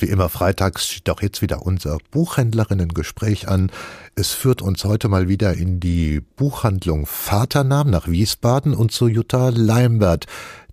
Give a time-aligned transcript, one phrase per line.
[0.00, 3.72] Wie immer freitags steht auch jetzt wieder unser Buchhändlerinnen-Gespräch an.
[4.14, 9.48] Es führt uns heute mal wieder in die Buchhandlung Vaternamen nach Wiesbaden und zu Jutta
[9.48, 10.26] Leimbert,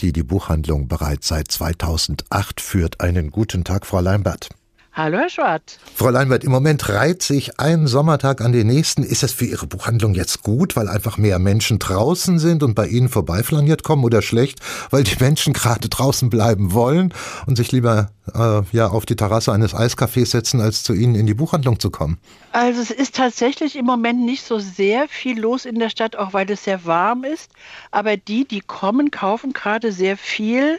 [0.00, 3.02] die die Buchhandlung bereits seit 2008 führt.
[3.02, 4.48] Einen guten Tag, Frau Leimbert.
[4.92, 5.78] Hallo, Herr Schwarz.
[5.94, 9.04] Frau Leinwert, im Moment reiht sich ein Sommertag an den nächsten.
[9.04, 12.88] Ist es für Ihre Buchhandlung jetzt gut, weil einfach mehr Menschen draußen sind und bei
[12.88, 14.58] Ihnen vorbeiflaniert kommen oder schlecht,
[14.90, 17.14] weil die Menschen gerade draußen bleiben wollen
[17.46, 21.26] und sich lieber äh, ja, auf die Terrasse eines Eiscafés setzen, als zu Ihnen in
[21.26, 22.18] die Buchhandlung zu kommen?
[22.50, 26.32] Also es ist tatsächlich im Moment nicht so sehr viel los in der Stadt, auch
[26.32, 27.52] weil es sehr warm ist.
[27.92, 30.78] Aber die, die kommen, kaufen gerade sehr viel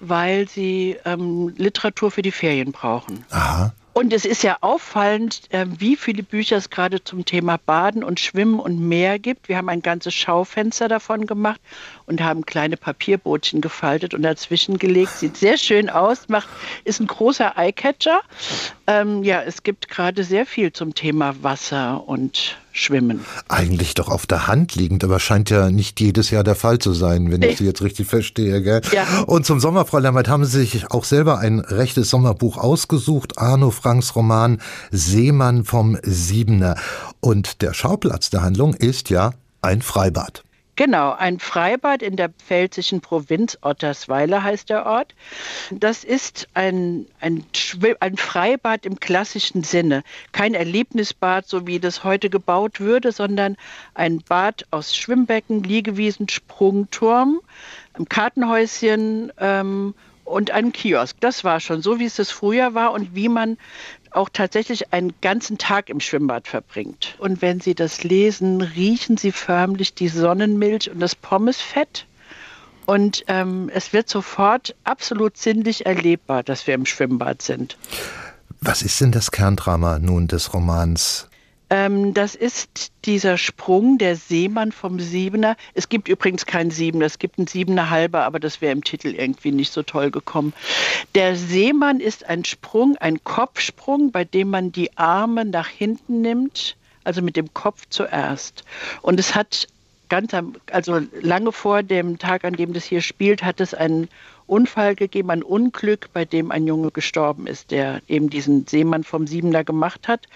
[0.00, 3.24] weil sie ähm, Literatur für die Ferien brauchen.
[3.30, 3.72] Aha.
[3.92, 8.20] Und es ist ja auffallend, äh, wie viele Bücher es gerade zum Thema Baden und
[8.20, 9.48] Schwimmen und Meer gibt.
[9.48, 11.60] Wir haben ein ganzes Schaufenster davon gemacht
[12.10, 15.12] und haben kleine Papierbootchen gefaltet und dazwischen gelegt.
[15.16, 16.48] Sieht sehr schön aus, macht,
[16.84, 18.20] ist ein großer Eyecatcher.
[18.88, 23.24] Ähm, ja, es gibt gerade sehr viel zum Thema Wasser und Schwimmen.
[23.48, 26.92] Eigentlich doch auf der Hand liegend, aber scheint ja nicht jedes Jahr der Fall zu
[26.92, 28.60] sein, wenn ich Sie jetzt richtig verstehe.
[28.62, 28.80] Gell?
[28.92, 29.04] Ja.
[29.26, 33.38] Und zum Sommer, Frau Lambert, haben Sie sich auch selber ein rechtes Sommerbuch ausgesucht.
[33.38, 36.74] Arno Franks Roman Seemann vom Siebener.
[37.20, 40.42] Und der Schauplatz der Handlung ist ja ein Freibad.
[40.80, 45.14] Genau, ein Freibad in der pfälzischen Provinz Ottersweiler heißt der Ort.
[45.70, 47.44] Das ist ein, ein,
[48.00, 50.02] ein, Freibad im klassischen Sinne.
[50.32, 53.58] Kein Erlebnisbad, so wie das heute gebaut würde, sondern
[53.92, 57.42] ein Bad aus Schwimmbecken, Liegewiesen, Sprungturm,
[57.92, 59.92] einem Kartenhäuschen ähm,
[60.30, 61.16] und einem Kiosk.
[61.20, 63.58] Das war schon so, wie es das früher war und wie man
[64.12, 67.14] auch tatsächlich einen ganzen Tag im Schwimmbad verbringt.
[67.18, 72.06] Und wenn Sie das lesen, riechen Sie förmlich die Sonnenmilch und das Pommesfett.
[72.86, 77.76] Und ähm, es wird sofort absolut sinnlich erlebbar, dass wir im Schwimmbad sind.
[78.60, 81.29] Was ist denn das Kerndrama nun des Romans?
[81.70, 85.56] Ähm, das ist dieser Sprung, der Seemann vom Siebener.
[85.72, 89.14] Es gibt übrigens keinen Siebener, es gibt einen Siebener halber, aber das wäre im Titel
[89.14, 90.52] irgendwie nicht so toll gekommen.
[91.14, 96.76] Der Seemann ist ein Sprung, ein Kopfsprung, bei dem man die Arme nach hinten nimmt,
[97.04, 98.64] also mit dem Kopf zuerst.
[99.00, 99.68] Und es hat
[100.08, 100.32] ganz,
[100.72, 104.08] also lange vor dem Tag, an dem das hier spielt, hat es einen
[104.48, 109.28] Unfall gegeben, ein Unglück, bei dem ein Junge gestorben ist, der eben diesen Seemann vom
[109.28, 110.26] Siebener gemacht hat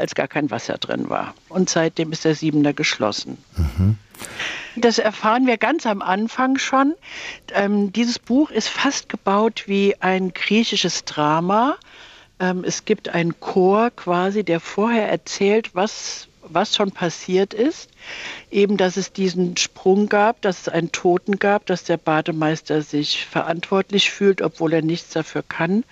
[0.00, 1.34] als gar kein Wasser drin war.
[1.48, 3.38] Und seitdem ist der Siebener geschlossen.
[3.56, 3.98] Mhm.
[4.76, 6.94] Das erfahren wir ganz am Anfang schon.
[7.52, 11.76] Ähm, dieses Buch ist fast gebaut wie ein griechisches Drama.
[12.38, 17.90] Ähm, es gibt einen Chor quasi, der vorher erzählt, was, was schon passiert ist.
[18.50, 23.26] Eben, dass es diesen Sprung gab, dass es einen Toten gab, dass der Bademeister sich
[23.26, 25.84] verantwortlich fühlt, obwohl er nichts dafür kann.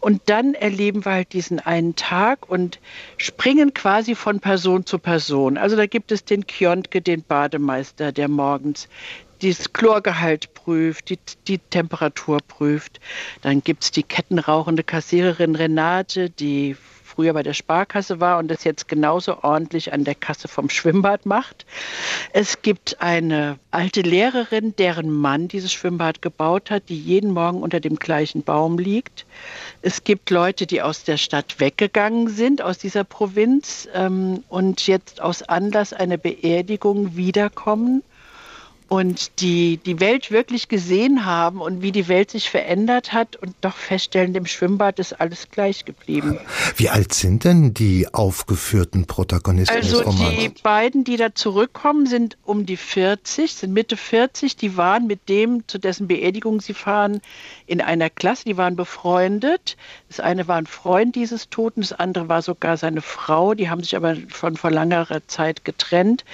[0.00, 2.78] Und dann erleben wir halt diesen einen Tag und
[3.16, 5.58] springen quasi von Person zu Person.
[5.58, 8.88] Also da gibt es den Kiontke, den Bademeister, der morgens
[9.42, 13.00] das Chlorgehalt prüft, die, die Temperatur prüft.
[13.42, 16.76] Dann gibt es die kettenrauchende Kassiererin Renate, die
[17.18, 21.26] früher bei der Sparkasse war und das jetzt genauso ordentlich an der Kasse vom Schwimmbad
[21.26, 21.66] macht.
[22.32, 27.80] Es gibt eine alte Lehrerin, deren Mann dieses Schwimmbad gebaut hat, die jeden Morgen unter
[27.80, 29.26] dem gleichen Baum liegt.
[29.82, 35.20] Es gibt Leute, die aus der Stadt weggegangen sind, aus dieser Provinz ähm, und jetzt
[35.20, 38.04] aus Anlass einer Beerdigung wiederkommen
[38.88, 43.54] und die die Welt wirklich gesehen haben und wie die Welt sich verändert hat und
[43.60, 46.38] doch feststellen, im Schwimmbad ist alles gleich geblieben.
[46.76, 50.22] Wie alt sind denn die aufgeführten Protagonisten also des Romans?
[50.22, 54.56] Also die beiden, die da zurückkommen, sind um die 40, sind Mitte 40.
[54.56, 57.20] Die waren mit dem, zu dessen Beerdigung sie fahren,
[57.66, 58.44] in einer Klasse.
[58.46, 59.76] Die waren befreundet.
[60.08, 63.52] Das eine war ein Freund dieses Toten, das andere war sogar seine Frau.
[63.52, 66.24] Die haben sich aber schon vor langer Zeit getrennt.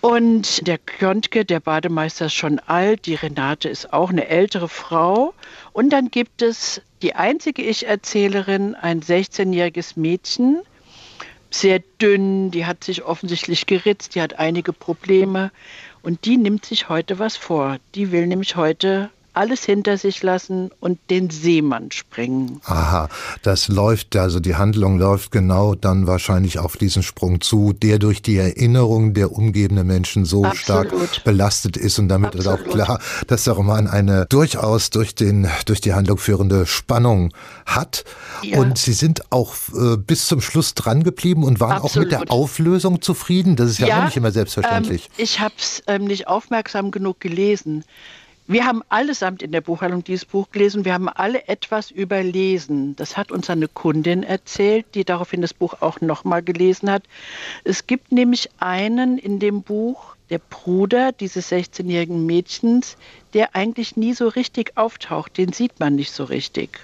[0.00, 3.04] Und der Kjontke, der Bademeister, ist schon alt.
[3.04, 5.34] Die Renate ist auch eine ältere Frau.
[5.72, 10.60] Und dann gibt es die einzige Ich-Erzählerin, ein 16-jähriges Mädchen,
[11.50, 15.50] sehr dünn, die hat sich offensichtlich geritzt, die hat einige Probleme.
[16.02, 17.76] Und die nimmt sich heute was vor.
[17.94, 22.60] Die will nämlich heute alles hinter sich lassen und den Seemann springen.
[22.64, 23.08] Aha,
[23.42, 28.22] das läuft, also die Handlung läuft genau dann wahrscheinlich auf diesen Sprung zu, der durch
[28.22, 30.88] die Erinnerung der umgebenden Menschen so Absolut.
[30.90, 32.60] stark belastet ist und damit Absolut.
[32.60, 37.32] ist auch klar, dass der Roman eine durchaus durch den durch die Handlung führende Spannung
[37.66, 38.04] hat
[38.42, 38.58] ja.
[38.58, 42.12] und sie sind auch äh, bis zum Schluss dran geblieben und waren Absolut.
[42.12, 43.56] auch mit der Auflösung zufrieden.
[43.56, 45.06] Das ist ja, ja auch nicht immer selbstverständlich.
[45.16, 47.84] Ähm, ich habe es ähm, nicht aufmerksam genug gelesen
[48.50, 50.84] Wir haben allesamt in der Buchhandlung dieses Buch gelesen.
[50.84, 52.96] Wir haben alle etwas überlesen.
[52.96, 57.04] Das hat uns eine Kundin erzählt, die daraufhin das Buch auch nochmal gelesen hat.
[57.62, 62.96] Es gibt nämlich einen in dem Buch, der Bruder dieses 16-jährigen Mädchens,
[63.34, 65.38] der eigentlich nie so richtig auftaucht.
[65.38, 66.80] Den sieht man nicht so richtig.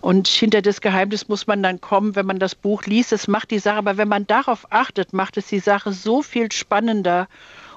[0.00, 3.12] Und hinter das Geheimnis muss man dann kommen, wenn man das Buch liest.
[3.12, 6.52] Es macht die Sache, aber wenn man darauf achtet, macht es die Sache so viel
[6.52, 7.26] spannender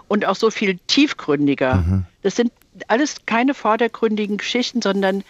[0.08, 1.78] und auch so viel tiefgründiger.
[1.78, 2.06] Mhm.
[2.22, 2.52] Das sind
[2.88, 5.24] alles keine vordergründigen Geschichten, sondern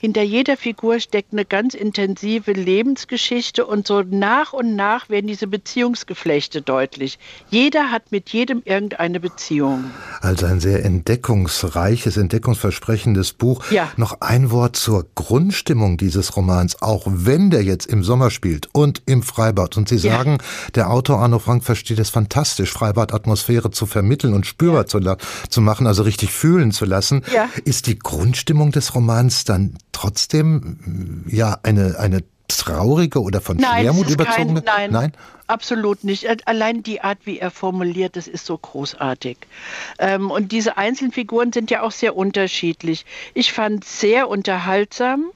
[0.00, 5.46] hinter jeder Figur steckt eine ganz intensive Lebensgeschichte und so nach und nach werden diese
[5.46, 7.18] Beziehungsgeflechte deutlich.
[7.50, 9.90] Jeder hat mit jedem irgendeine Beziehung.
[10.22, 13.70] Also ein sehr entdeckungsreiches, entdeckungsversprechendes Buch.
[13.70, 13.92] Ja.
[13.98, 19.02] Noch ein Wort zur Grundstimmung dieses Romans, auch wenn der jetzt im Sommer spielt und
[19.04, 19.76] im Freibad.
[19.76, 20.70] Und Sie sagen, ja.
[20.76, 24.86] der Autor Arno Frank versteht es fantastisch, Freibad-Atmosphäre zu vermitteln und spürbar ja.
[24.86, 25.00] zu,
[25.50, 27.22] zu machen, also richtig fühlen zu lassen.
[27.34, 27.50] Ja.
[27.66, 34.10] Ist die Grundstimmung des Romans dann trotzdem ja eine, eine traurige oder von nein, Schwermut
[34.10, 34.62] überzogene?
[34.62, 35.12] Kein, nein, nein,
[35.46, 36.26] absolut nicht.
[36.46, 39.38] Allein die Art, wie er formuliert, das ist so großartig.
[39.98, 43.04] Ähm, und diese einzelnen Figuren sind ja auch sehr unterschiedlich.
[43.34, 45.30] Ich fand es sehr unterhaltsam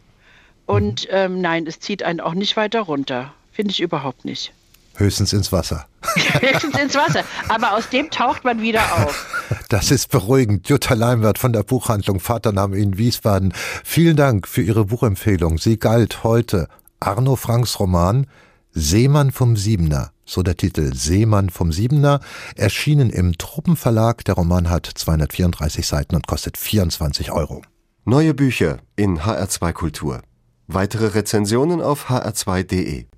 [0.66, 1.10] und mhm.
[1.10, 3.34] ähm, nein, es zieht einen auch nicht weiter runter.
[3.52, 4.52] Finde ich überhaupt nicht.
[4.96, 5.86] Höchstens ins Wasser.
[6.40, 7.24] Höchstens ins Wasser.
[7.48, 9.33] Aber aus dem taucht man wieder auf.
[9.74, 10.68] Das ist beruhigend.
[10.68, 13.52] Jutta Leimwert von der Buchhandlung Vatername in Wiesbaden.
[13.82, 15.58] Vielen Dank für Ihre Buchempfehlung.
[15.58, 16.68] Sie galt heute
[17.00, 18.28] Arno Franks Roman
[18.70, 20.12] Seemann vom Siebener.
[20.24, 22.20] So der Titel Seemann vom Siebener,
[22.54, 24.24] erschienen im Truppenverlag.
[24.24, 27.62] Der Roman hat 234 Seiten und kostet 24 Euro.
[28.04, 30.22] Neue Bücher in HR2 Kultur.
[30.68, 33.06] Weitere Rezensionen auf hr2.de.